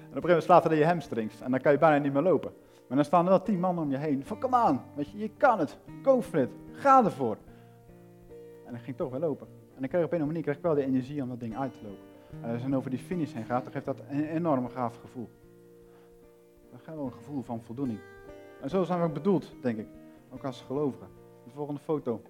[0.06, 2.52] gegeven moment slaat er je hamstrings en dan kan je bijna niet meer lopen.
[2.88, 4.26] Maar dan staan er wel tien man om je heen.
[4.26, 5.78] Van kom aan, weet je, je kan het.
[6.04, 6.50] Go for it.
[6.72, 7.38] Ga ervoor.
[8.66, 9.48] En dan ging toch weer lopen.
[9.48, 11.40] En dan kreeg op een of andere manier kreeg ik wel de energie om dat
[11.40, 12.04] ding uit te lopen.
[12.42, 15.30] En als je over die finish heen gaat, dan geeft dat een enorm gaaf gevoel.
[16.72, 18.00] Dat geeft wel een gevoel van voldoening.
[18.62, 19.88] En zo zijn we ook bedoeld, denk ik.
[20.34, 21.19] Ook als gelovigen.
[21.50, 22.22] De volgende foto.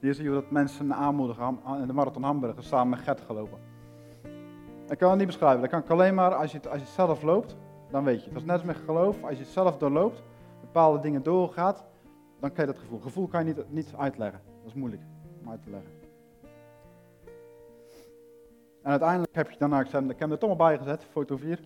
[0.00, 3.58] Hier zie je dat mensen aanmoedigen in de Marathon Hamburger samen met Gert gelopen.
[4.88, 5.60] Ik kan het niet beschrijven.
[5.60, 7.56] Dat kan ik alleen maar als je, het, als je zelf loopt,
[7.90, 8.30] dan weet je.
[8.30, 9.22] Dat is net als met geloof.
[9.22, 10.22] Als je het zelf doorloopt,
[10.60, 11.84] bepaalde dingen doorgaat,
[12.40, 13.00] dan krijg je dat gevoel.
[13.00, 14.40] Gevoel kan je niet, niet uitleggen.
[14.58, 15.02] Dat is moeilijk
[15.40, 15.90] om uit te leggen.
[18.82, 21.60] En uiteindelijk heb je daarna, ik heb er toch maar bij gezet, foto 4.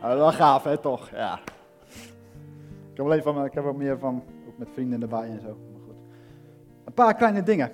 [0.00, 1.10] Nou, wel gaaf, hè, toch?
[1.10, 1.40] Ja.
[2.96, 5.58] Ik heb, alleen van, ik heb ook meer van, ook met vrienden erbij en zo.
[5.72, 5.94] Maar goed.
[6.84, 7.72] Een paar kleine dingen.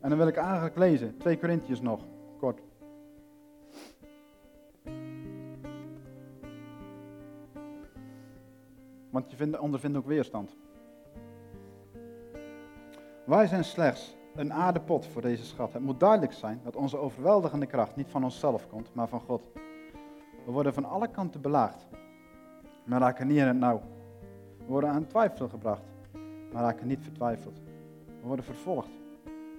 [0.00, 2.04] En dan wil ik eigenlijk lezen, 2 Corinthiërs nog,
[2.38, 2.60] kort.
[9.10, 10.56] Want je vindt, ondervindt ook weerstand.
[13.24, 15.72] Wij zijn slechts een aardepot voor deze schat.
[15.72, 19.42] Het moet duidelijk zijn dat onze overweldigende kracht niet van onszelf komt, maar van God.
[20.44, 21.86] We worden van alle kanten belaagd,
[22.86, 23.82] maar raken niet in het nauw.
[24.58, 25.82] We worden aan twijfel gebracht,
[26.52, 27.60] maar raken niet vertwijfeld.
[28.20, 28.90] We worden vervolgd,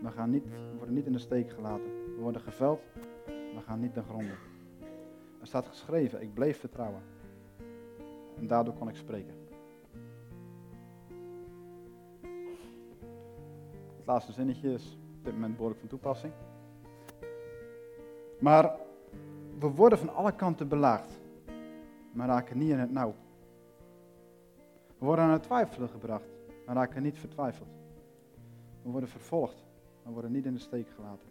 [0.02, 2.06] maar gaan niet, we worden niet in de steek gelaten.
[2.16, 2.82] We worden geveld,
[3.54, 4.34] maar gaan niet ten gronde.
[5.40, 7.02] Er staat geschreven, ik bleef vertrouwen.
[8.38, 9.34] En daardoor kon ik spreken.
[13.98, 16.34] Het laatste zinnetje is op dit moment behoorlijk van toepassing.
[18.40, 18.76] Maar
[19.60, 21.17] we worden van alle kanten belaagd,
[22.18, 23.16] maar raken niet in het nauw.
[24.98, 26.30] We worden aan het twijfelen gebracht,
[26.66, 27.70] maar raken niet vertwijfeld.
[28.82, 29.66] We worden vervolgd,
[30.04, 31.30] maar worden niet in de steek gelaten.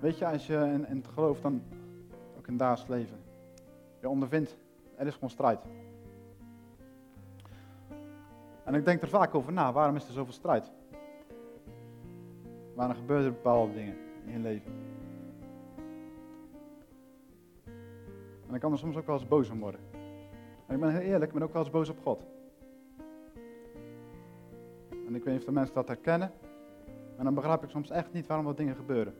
[0.00, 1.62] Weet je, als je in, in het geloof dan,
[2.38, 3.18] ook in dagelijks leven,
[4.00, 4.56] je ondervindt,
[4.96, 5.60] er is gewoon strijd.
[8.64, 10.72] En ik denk er vaak over na, waarom is er zoveel strijd?
[12.74, 14.72] Waarom gebeuren er bepaalde dingen in je leven?
[18.48, 19.80] En ik kan er soms ook wel eens boos om worden.
[20.66, 22.22] En ik ben heel eerlijk, ik ben ook wel eens boos op God.
[25.06, 26.32] En ik weet niet of de mensen dat herkennen.
[27.16, 29.14] Maar dan begrijp ik soms echt niet waarom wat dingen gebeuren.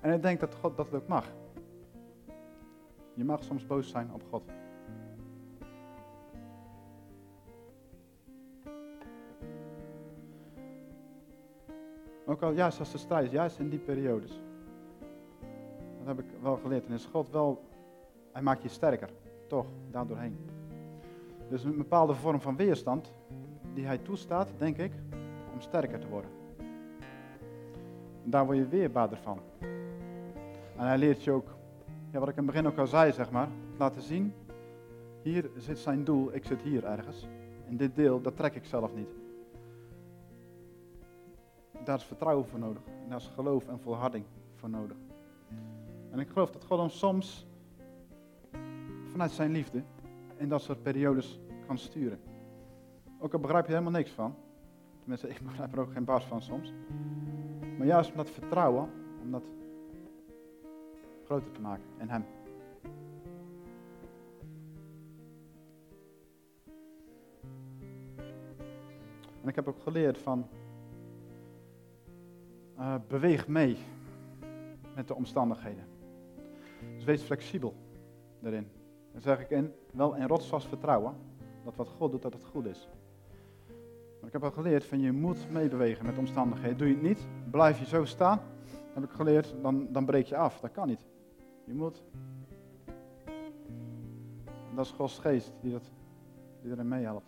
[0.00, 1.32] En ik denk dat God dat ook mag.
[3.14, 4.42] Je mag soms boos zijn op God.
[12.28, 14.40] Ook al juist als de strijd, juist in die periodes.
[15.98, 16.86] Dat heb ik wel geleerd.
[16.86, 17.64] En is God wel,
[18.32, 19.10] hij maakt je sterker.
[19.46, 20.38] Toch, daardoorheen.
[21.48, 23.12] Dus een bepaalde vorm van weerstand
[23.74, 24.92] die hij toestaat, denk ik,
[25.52, 26.30] om sterker te worden.
[28.24, 29.38] En daar word je weerbaarder van.
[30.76, 31.48] En hij leert je ook,
[32.10, 34.34] ja, wat ik in het begin ook al zei, zeg maar, laten zien.
[35.22, 37.28] Hier zit zijn doel, ik zit hier ergens.
[37.68, 39.10] En dit deel, dat trek ik zelf niet.
[41.84, 42.82] Daar is vertrouwen voor nodig.
[43.08, 44.96] Daar is geloof en volharding voor nodig.
[46.10, 47.46] En ik geloof dat God ons soms
[49.10, 49.82] vanuit zijn liefde
[50.36, 52.20] in dat soort periodes kan sturen.
[53.18, 54.34] Ook al begrijp je helemaal niks van.
[55.00, 56.72] Tenminste, ik begrijp er ook geen baas van soms.
[57.78, 58.90] Maar juist om dat vertrouwen,
[59.22, 59.42] om dat
[61.24, 62.24] groter te maken in hem.
[69.42, 70.46] En ik heb ook geleerd van,
[72.88, 73.76] uh, beweeg mee
[74.94, 75.84] met de omstandigheden.
[76.94, 77.74] Dus wees flexibel
[78.40, 78.68] daarin.
[79.12, 81.14] Dan zeg ik in, wel in rotsvast vertrouwen,
[81.64, 82.88] dat wat God doet, dat het goed is.
[84.18, 86.78] Maar ik heb al geleerd van je moet meebewegen met omstandigheden.
[86.78, 88.40] Doe je het niet, blijf je zo staan,
[88.94, 90.60] heb ik geleerd, dan, dan breek je af.
[90.60, 91.06] Dat kan niet.
[91.64, 92.02] Je moet.
[94.44, 95.90] En dat is Gods geest die, dat,
[96.62, 97.26] die erin meehelpt.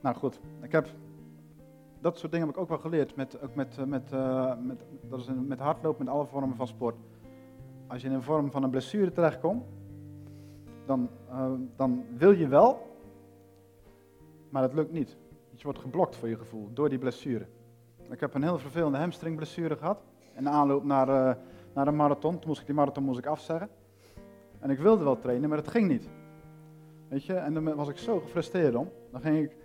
[0.00, 0.88] Nou goed, ik heb
[2.00, 3.16] dat soort dingen heb ik ook wel geleerd.
[3.16, 6.96] Met, ook met, met, uh, met, dat is met hardlopen, met alle vormen van sport.
[7.86, 9.64] Als je in een vorm van een blessure terechtkomt,
[10.86, 12.96] dan, uh, dan wil je wel,
[14.48, 15.16] maar het lukt niet.
[15.54, 17.46] Je wordt geblokt voor je gevoel door die blessure.
[18.10, 20.02] Ik heb een heel vervelende hamstringblessure gehad.
[20.36, 21.34] In de aanloop naar, uh,
[21.74, 22.38] naar een marathon.
[22.38, 23.68] Toen moest ik die marathon moest ik afzeggen.
[24.58, 26.08] En ik wilde wel trainen, maar het ging niet.
[27.08, 28.90] Weet je, en dan was ik zo gefrustreerd om.
[29.10, 29.56] Dan ging ik,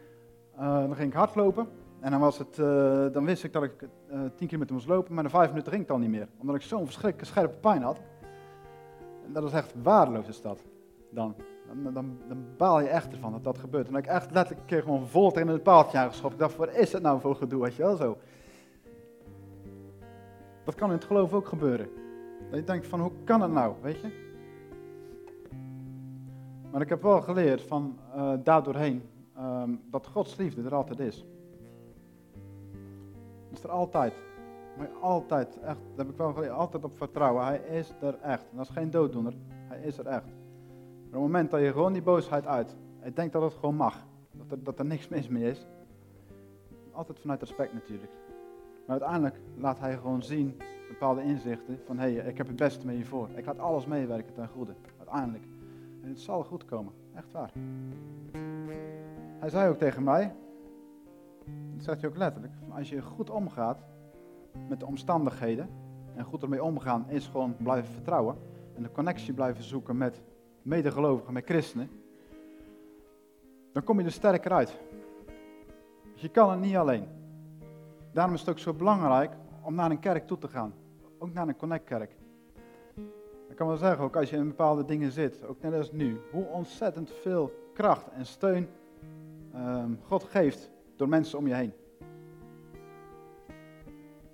[0.57, 1.67] dan ging ik hardlopen.
[2.05, 5.13] En dan, was het, uh, dan wist ik dat ik uh, 10 kilometer moest lopen,
[5.13, 6.27] maar na 5 minuten ging het al niet meer.
[6.37, 7.99] Omdat ik zo'n verschrikkelijke scherpe pijn had.
[9.25, 10.63] En dat is echt waardeloos is dat.
[11.09, 11.35] Dan,
[11.93, 13.87] dan, dan, baal je echt ervan dat dat gebeurt.
[13.87, 16.33] En heb ik echt letterlijk een keer gewoon vol tegen het paaltje aangeschopt.
[16.33, 18.17] Ik dacht, wat is het nou voor gedoe, weet je wel zo.
[20.63, 21.89] Dat kan in het geloof ook gebeuren.
[22.49, 24.23] Dat je denkt van, hoe kan het nou, weet je?
[26.71, 29.03] Maar ik heb wel geleerd van uh, daardoorheen
[29.39, 31.25] um, dat Gods liefde er altijd is.
[33.55, 34.13] Is er altijd.
[34.77, 37.45] Maar altijd, echt, daar heb ik wel altijd op vertrouwen.
[37.45, 38.45] Hij is er echt.
[38.51, 39.33] Dat is geen dooddoener.
[39.67, 40.25] Hij is er echt.
[40.25, 44.05] op het moment dat je gewoon die boosheid uit, en denkt dat het gewoon mag,
[44.31, 45.67] dat er, dat er niks mis mee is,
[46.91, 48.11] altijd vanuit respect natuurlijk.
[48.85, 52.85] Maar uiteindelijk laat hij gewoon zien, bepaalde inzichten, van hé, hey, ik heb het beste
[52.85, 53.29] met je voor.
[53.35, 55.43] Ik laat alles meewerken ten goede, uiteindelijk.
[56.03, 57.51] En het zal goed komen, echt waar.
[59.39, 60.35] Hij zei ook tegen mij,
[61.75, 63.85] dat zegt hij ook letterlijk, als je goed omgaat
[64.67, 65.69] met de omstandigheden,
[66.15, 68.35] en goed ermee omgaan is gewoon blijven vertrouwen,
[68.75, 70.21] en de connectie blijven zoeken met
[70.61, 71.89] medegelovigen, met christenen,
[73.71, 74.79] dan kom je er sterker uit.
[76.13, 77.07] Je kan het niet alleen.
[78.11, 80.73] Daarom is het ook zo belangrijk om naar een kerk toe te gaan.
[81.17, 82.15] Ook naar een connectkerk.
[83.49, 86.19] Ik kan wel zeggen, ook als je in bepaalde dingen zit, ook net als nu,
[86.31, 88.67] hoe ontzettend veel kracht en steun
[89.53, 91.73] ehm, God geeft door mensen om je heen.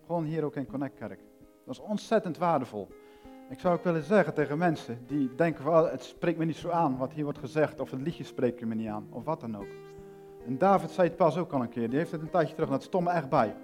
[0.06, 1.20] Gewoon hier ook in Connectkerk.
[1.66, 2.88] Dat is ontzettend waardevol.
[3.50, 6.56] Ik zou ook willen zeggen tegen mensen die denken van, oh, het spreekt me niet
[6.56, 9.40] zo aan wat hier wordt gezegd, of het liedje spreekt me niet aan, of wat
[9.42, 9.68] dan ook.
[10.46, 12.70] En David zei het pas ook al een keer, die heeft het een tijdje terug,
[12.70, 13.56] dat stond me echt bij.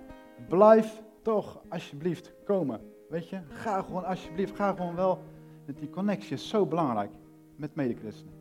[0.47, 2.81] Blijf toch alsjeblieft komen.
[3.09, 5.19] Weet je, ga gewoon alsjeblieft, ga gewoon wel.
[5.65, 7.11] Met die connectie is zo belangrijk
[7.55, 8.33] met medechristenen.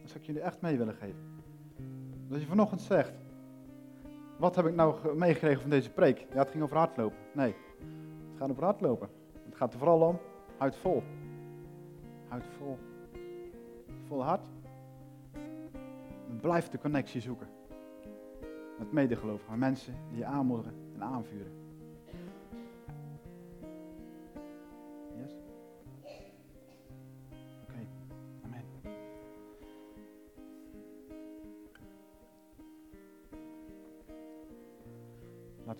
[0.00, 1.32] Dat zou ik jullie echt mee willen geven.
[2.30, 3.12] Als je vanochtend zegt,
[4.36, 6.26] wat heb ik nou meegekregen van deze preek?
[6.32, 7.18] Ja, het ging over hardlopen.
[7.32, 7.54] Nee,
[8.30, 9.08] het gaat over hardlopen.
[9.44, 10.18] Het gaat er vooral om,
[10.56, 11.02] houd vol.
[12.28, 12.78] Houd vol.
[14.06, 14.42] Vol hart.
[16.40, 17.48] Blijf de connectie zoeken.
[18.78, 21.63] Met medegelovigen, met mensen die je aanmoedigen en aanvuren.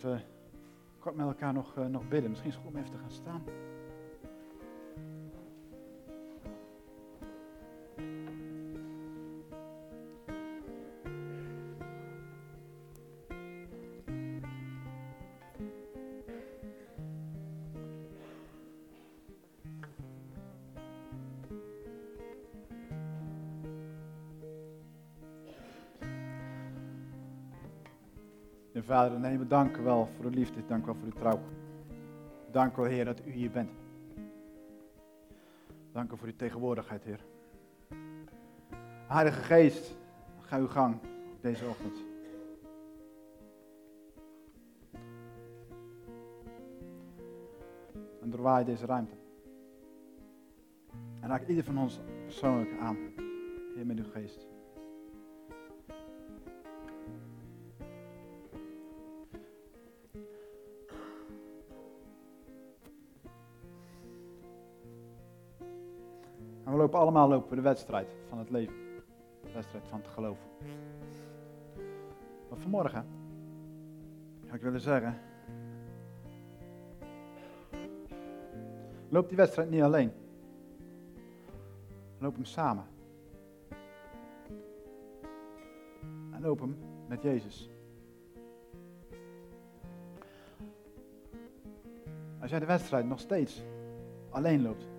[0.04, 0.20] We
[0.98, 2.30] kort met elkaar nog, uh, nog bidden.
[2.30, 3.42] Misschien is het goed om even te gaan staan.
[28.94, 31.40] Vader en Hemel, dank u wel voor uw liefde, dank u wel voor uw trouw.
[32.50, 33.70] Dank u wel, Heer, dat u hier bent.
[35.92, 37.20] Dank u voor uw tegenwoordigheid, Heer.
[39.06, 39.96] Heilige Geest,
[40.40, 40.96] ga uw gang
[41.40, 42.04] deze ochtend.
[48.22, 49.16] En doorwaai deze ruimte.
[51.20, 52.96] En raak ieder van ons persoonlijk aan,
[53.74, 54.53] Heer, met uw geest.
[67.04, 68.74] Allemaal lopen de wedstrijd van het leven.
[69.42, 70.38] De wedstrijd van het geloof.
[72.48, 73.06] Maar vanmorgen
[74.42, 75.18] zou ik willen zeggen.
[79.08, 80.12] Loop die wedstrijd niet alleen.
[82.18, 82.84] Loop hem samen.
[86.30, 86.76] En loop hem
[87.08, 87.70] met Jezus.
[92.40, 93.62] Als jij de wedstrijd nog steeds
[94.30, 94.93] alleen loopt,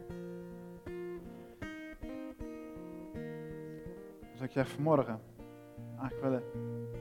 [4.45, 5.19] ik je vanmorgen
[5.99, 6.43] eigenlijk willen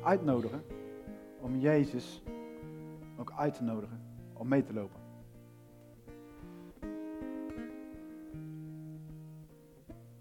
[0.03, 0.63] uitnodigen
[1.41, 2.23] om Jezus
[3.19, 4.01] ook uit te nodigen
[4.33, 5.01] om mee te lopen.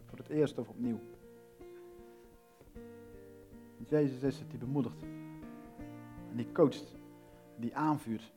[0.06, 1.00] Voor het eerst of opnieuw.
[3.88, 5.04] Jezus is het die bemoedigt.
[6.30, 6.96] En die coacht.
[7.56, 8.34] Die aanvuurt.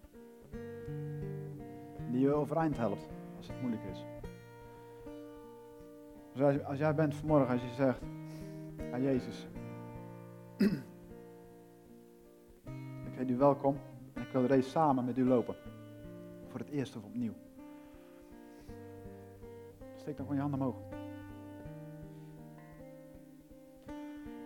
[2.10, 4.04] Die je overeind helpt als het moeilijk is.
[6.32, 8.00] Dus als jij bent vanmorgen, als je zegt,
[8.92, 9.46] aan Jezus.
[13.06, 13.76] Ik heet u welkom
[14.14, 15.56] en ik wil de race samen met u lopen.
[16.48, 17.32] Voor het eerst of opnieuw.
[19.94, 20.76] Steek dan gewoon je handen omhoog.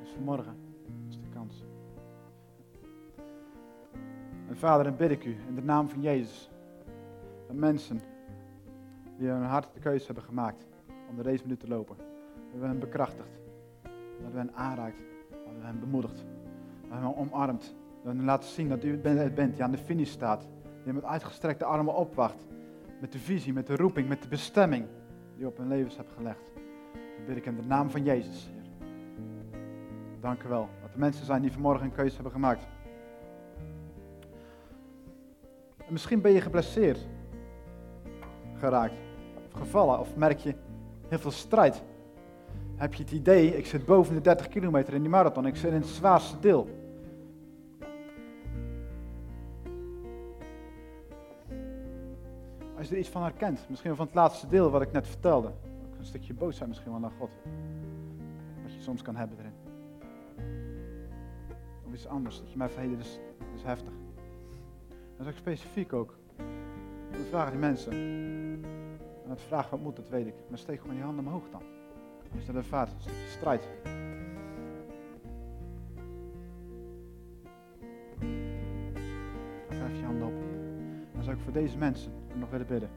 [0.00, 0.57] Dus vanmorgen
[1.09, 1.64] is de kans.
[4.48, 6.50] En vader, dan bid ik u in de naam van Jezus.
[7.46, 8.00] De mensen
[9.18, 10.66] die hun hart de keuze hebben gemaakt
[11.09, 11.96] om de race u te lopen.
[11.96, 13.39] We hebben hen bekrachtigd.
[14.22, 14.98] Dat u hen aanraakt.
[15.30, 16.24] Dat u hen bemoedigt.
[16.88, 17.74] Dat u hen omarmt.
[18.04, 20.46] Dat u laat zien dat u het bent die aan de finish staat.
[20.85, 22.46] Die met uitgestrekte armen opwacht.
[23.00, 24.87] Met de visie, met de roeping, met de bestemming
[25.35, 26.50] die u op hun levens hebt gelegd.
[26.92, 28.60] Dat bid ik in de naam van Jezus, Heer.
[30.21, 30.68] Dank u wel.
[30.83, 32.66] Dat er mensen zijn die vanmorgen een keuze hebben gemaakt.
[35.77, 37.08] En misschien ben je geblesseerd
[38.58, 38.94] geraakt.
[39.37, 39.98] Of gevallen.
[39.98, 40.54] Of merk je
[41.08, 41.83] heel veel strijd
[42.81, 45.70] heb je het idee, ik zit boven de 30 kilometer in die marathon, ik zit
[45.72, 46.68] in het zwaarste deel.
[52.76, 55.52] Als je er iets van herkent, misschien van het laatste deel wat ik net vertelde,
[55.98, 57.31] een stukje boosheid misschien wel naar God,
[58.62, 59.54] wat je soms kan hebben erin.
[61.87, 63.18] Of iets anders, dat je mij verheden, is,
[63.62, 63.92] heftig.
[65.16, 66.18] Dat is ook specifiek ook.
[67.10, 67.92] Dan vragen die mensen,
[69.24, 71.62] en het vragen wat moet, dat weet ik, maar steek gewoon je handen omhoog dan.
[72.35, 72.64] Is dat een
[72.98, 73.68] stukje strijd.
[79.68, 80.35] Geef je handen op.
[81.12, 82.90] Dan zou ik voor deze mensen nog willen bidden.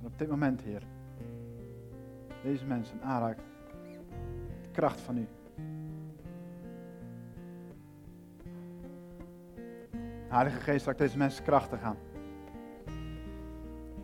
[0.00, 0.82] En op dit moment, Heer,
[2.42, 3.42] deze mensen aanraakt
[4.62, 5.26] de kracht van U.
[10.28, 11.96] Heilige Geest, raakt deze mensen krachtig aan.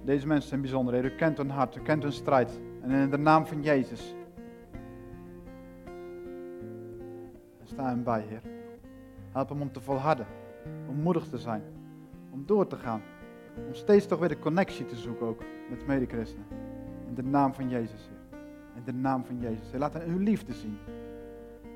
[0.07, 1.05] Deze mensen zijn bijzonder.
[1.05, 2.61] U kent hun hart, u kent hun strijd.
[2.83, 4.15] En in de naam van Jezus.
[7.63, 8.43] Sta hem bij, Heer.
[9.33, 10.27] Help hem om te volharden.
[10.89, 11.63] Om moedig te zijn.
[12.31, 13.03] Om door te gaan.
[13.67, 16.47] Om steeds toch weer de connectie te zoeken ook met medechristenen.
[17.07, 18.39] In de naam van Jezus, Heer.
[18.77, 19.71] In de naam van Jezus.
[19.71, 20.79] Heer, laat hen uw liefde zien.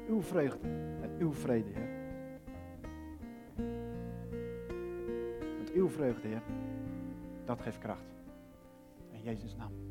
[0.09, 0.69] Uw vreugde
[1.03, 1.89] en uw vrede, Heer.
[5.57, 6.43] Want uw vreugde, Heer,
[7.45, 8.20] dat geeft kracht.
[9.21, 9.90] In Jezus' naam.